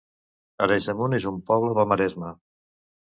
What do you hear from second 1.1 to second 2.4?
es un poble del Maresme